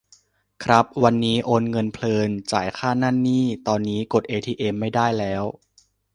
[0.63, 5.43] ครับ วันนี้โอนเงินเพลิน จ่ายค่านั่นนี่ ตอนนี้กดเอทีเอ็มไม่ได้แล้ว